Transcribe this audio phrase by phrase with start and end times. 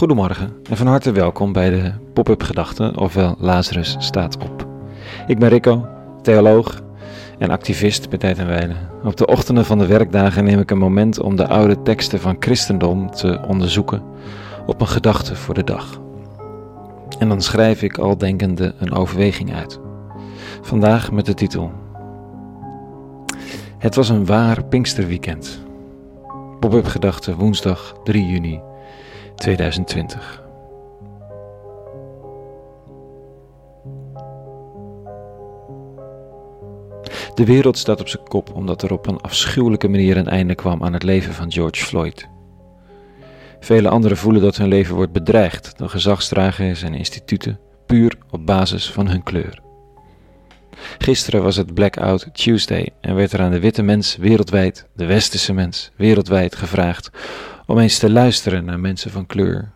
[0.00, 4.66] Goedemorgen en van harte welkom bij de Pop-up Gedachten, ofwel Lazarus staat op.
[5.26, 5.86] Ik ben Rico,
[6.22, 6.80] theoloog
[7.38, 8.74] en activist bij Tijd en Wijle.
[9.04, 12.36] Op de ochtenden van de werkdagen neem ik een moment om de oude teksten van
[12.38, 14.02] christendom te onderzoeken
[14.66, 16.00] op een gedachte voor de dag.
[17.18, 19.80] En dan schrijf ik al denkende een overweging uit.
[20.62, 21.72] Vandaag met de titel
[23.78, 25.60] Het was een waar Pinksterweekend.
[26.60, 28.60] Pop-up Gedachten woensdag 3 juni
[29.40, 30.42] 2020.
[37.34, 40.84] De wereld staat op zijn kop omdat er op een afschuwelijke manier een einde kwam
[40.84, 42.28] aan het leven van George Floyd.
[43.60, 48.90] Vele anderen voelen dat hun leven wordt bedreigd door gezagsdragers en instituten, puur op basis
[48.90, 49.60] van hun kleur.
[50.98, 55.52] Gisteren was het Blackout Tuesday en werd er aan de witte mens wereldwijd, de westerse
[55.52, 57.10] mens wereldwijd, gevraagd
[57.70, 59.72] om eens te luisteren naar mensen van kleur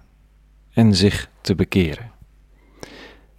[0.73, 2.11] en zich te bekeren.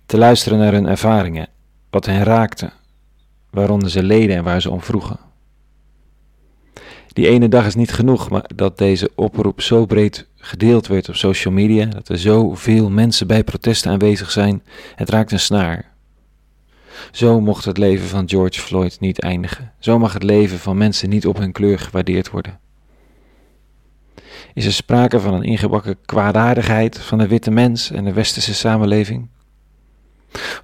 [0.06, 1.48] Te luisteren naar hun ervaringen,
[1.90, 2.72] wat hen raakte,
[3.50, 5.20] waaronder ze leden en waar ze om vroegen.
[7.08, 11.16] Die ene dag is niet genoeg, maar dat deze oproep zo breed gedeeld werd op
[11.16, 14.64] social media, dat er zoveel mensen bij protesten aanwezig zijn,
[14.96, 15.92] het raakt een snaar.
[17.12, 19.74] Zo mocht het leven van George Floyd niet eindigen.
[19.80, 22.60] Zo mag het leven van mensen niet op hun kleur gewaardeerd worden.
[24.56, 29.28] Is er sprake van een ingebakken kwaadaardigheid van de witte mens en de westerse samenleving?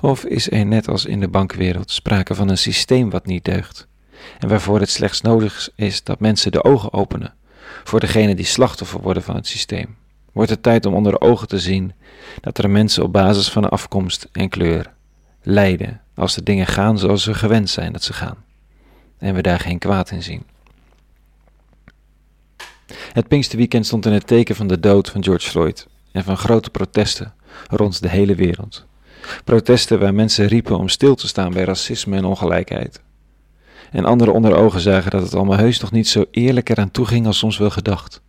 [0.02, 3.88] Of is er net als in de bankwereld sprake van een systeem wat niet deugt
[4.40, 7.34] en waarvoor het slechts nodig is dat mensen de ogen openen
[7.84, 9.96] voor degenen die slachtoffer worden van het systeem?
[10.32, 11.94] Wordt het tijd om onder de ogen te zien
[12.42, 14.94] dat er mensen op basis van afkomst en kleur
[15.42, 18.38] lijden als de dingen gaan zoals ze gewend zijn dat ze gaan
[19.18, 20.44] en we daar geen kwaad in zien?
[23.12, 26.70] Het Pinksterweekend stond in het teken van de dood van George Floyd en van grote
[26.70, 27.34] protesten
[27.68, 28.86] rond de hele wereld.
[29.44, 33.02] Protesten waar mensen riepen om stil te staan bij racisme en ongelijkheid.
[33.92, 37.06] En anderen onder ogen zagen dat het allemaal heus nog niet zo eerlijk eraan toe
[37.06, 38.22] ging als soms wel gedacht.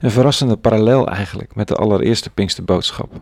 [0.00, 3.20] Een verrassende parallel eigenlijk met de allereerste Pinksterboodschap.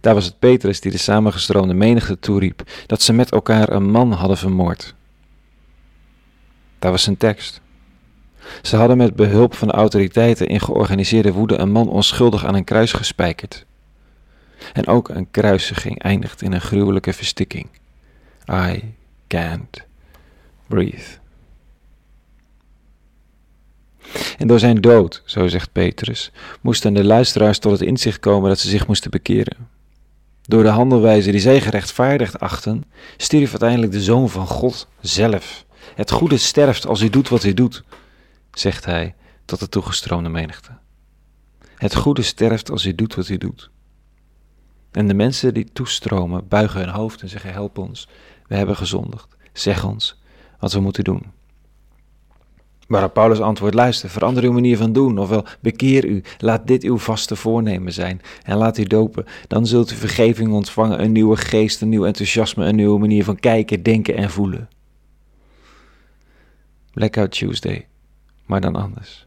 [0.00, 4.12] Daar was het Petrus die de samengestroomde menigte toeriep dat ze met elkaar een man
[4.12, 4.94] hadden vermoord.
[6.78, 7.61] Daar was zijn tekst.
[8.62, 12.64] Ze hadden met behulp van de autoriteiten in georganiseerde woede een man onschuldig aan een
[12.64, 13.66] kruis gespijkerd.
[14.72, 17.66] En ook een kruisiging eindigt in een gruwelijke verstikking.
[18.50, 18.94] I
[19.26, 19.82] can't
[20.66, 21.20] breathe.
[24.38, 26.30] En door zijn dood, zo zegt Petrus,
[26.60, 29.56] moesten de luisteraars tot het inzicht komen dat ze zich moesten bekeren.
[30.42, 32.84] Door de handelwijze die zij gerechtvaardigd achten,
[33.16, 35.64] stierf uiteindelijk de Zoon van God zelf.
[35.94, 37.82] Het goede sterft als u doet wat u doet,
[38.52, 39.14] zegt hij
[39.44, 40.70] tot de toegestroomde menigte.
[41.76, 43.70] Het goede sterft als u doet wat u doet.
[44.90, 48.08] En de mensen die toestromen buigen hun hoofd en zeggen: Help ons,
[48.46, 49.36] we hebben gezondigd.
[49.52, 50.20] Zeg ons
[50.58, 51.22] wat we moeten doen.
[52.86, 56.98] Waarop Paulus antwoordt: Luister, verander uw manier van doen, ofwel bekeer u, laat dit uw
[56.98, 59.24] vaste voornemen zijn en laat u dopen.
[59.48, 63.36] Dan zult u vergeving ontvangen, een nieuwe geest, een nieuw enthousiasme, een nieuwe manier van
[63.36, 64.68] kijken, denken en voelen.
[66.92, 67.86] Blackout Tuesday
[68.46, 69.26] maar dan anders.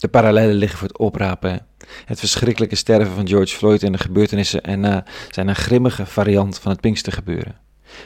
[0.00, 1.66] De parallellen liggen voor het oprapen.
[2.04, 6.70] Het verschrikkelijke sterven van George Floyd en de gebeurtenissen erna zijn een grimmige variant van
[6.70, 7.58] het Pinkstergebeuren.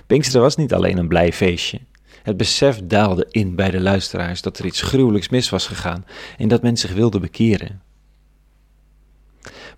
[0.07, 1.81] Pinkster was niet alleen een blij feestje.
[2.23, 6.05] Het besef daalde in bij de luisteraars dat er iets gruwelijks mis was gegaan
[6.39, 7.83] en dat men zich wilde bekeren.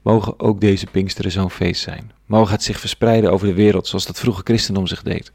[0.02, 2.12] Mogen ook deze Pinksteren zo'n feest zijn?
[2.26, 5.32] Mogen het zich verspreiden over de wereld zoals dat vroege christendom zich deed?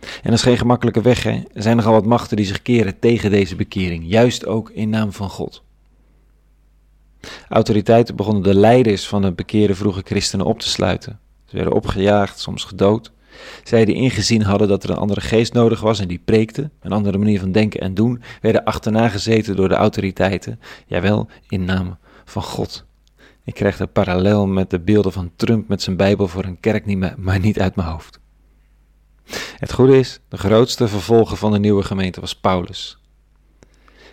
[0.00, 1.42] En dat is geen gemakkelijke weg, hè?
[1.52, 5.12] Er zijn nogal wat machten die zich keren tegen deze bekering, juist ook in naam
[5.12, 5.62] van God.
[7.48, 11.18] Autoriteiten begonnen de leiders van de bekeerde vroege christenen op te sluiten.
[11.44, 13.12] Ze werden opgejaagd, soms gedood.
[13.64, 16.92] Zij die ingezien hadden dat er een andere geest nodig was en die preekten, een
[16.92, 21.96] andere manier van denken en doen, werden achterna gezeten door de autoriteiten, jawel, in naam
[22.24, 22.84] van God.
[23.44, 26.86] Ik krijg de parallel met de beelden van Trump met zijn Bijbel voor een kerk
[26.86, 28.20] niet maar niet uit mijn hoofd.
[29.58, 32.98] Het goede is, de grootste vervolger van de nieuwe gemeente was Paulus.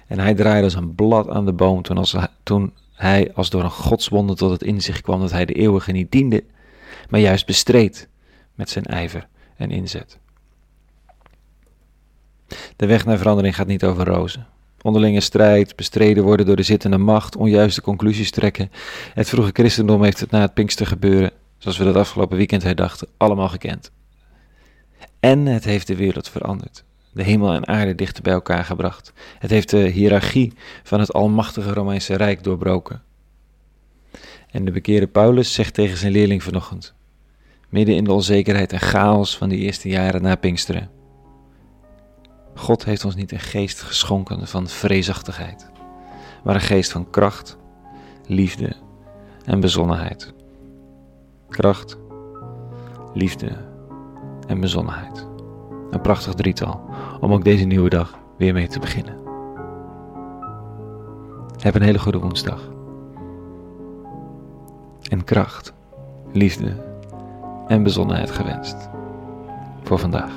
[0.07, 3.63] En hij draaide als een blad aan de boom toen, als, toen hij als door
[3.63, 6.43] een godswonder tot het inzicht kwam dat hij de eeuwige niet diende,
[7.09, 8.09] maar juist bestreed
[8.53, 9.27] met zijn ijver
[9.57, 10.19] en inzet.
[12.75, 14.47] De weg naar verandering gaat niet over rozen.
[14.81, 18.71] Onderlinge strijd, bestreden worden door de zittende macht, onjuiste conclusies trekken.
[19.13, 23.07] Het vroege christendom heeft het na het Pinkster gebeuren, zoals we dat afgelopen weekend herdachten,
[23.17, 23.91] allemaal gekend.
[25.25, 26.83] En het heeft de wereld veranderd.
[27.11, 29.13] de hemel en aarde dichter bij elkaar gebracht.
[29.39, 33.03] Het heeft de hiërarchie van het almachtige Romeinse Rijk doorbroken.
[34.51, 36.93] En de bekeerde Paulus zegt tegen zijn leerling vanochtend,
[37.69, 40.89] midden in de onzekerheid en chaos van die eerste jaren na Pinksteren.
[42.55, 45.69] God heeft ons niet een geest geschonken van vreesachtigheid,
[46.43, 47.57] maar een geest van kracht,
[48.27, 48.75] liefde
[49.45, 50.33] en bezonnenheid.
[51.49, 51.97] Kracht,
[53.13, 53.64] liefde
[54.45, 55.27] en bezonnenheid.
[55.91, 56.81] Een prachtig drietal
[57.19, 59.17] om ook deze nieuwe dag weer mee te beginnen.
[61.59, 62.69] Heb een hele goede woensdag.
[65.09, 65.73] En kracht,
[66.31, 66.83] liefde
[67.67, 68.89] en bezonnenheid gewenst
[69.83, 70.33] voor vandaag.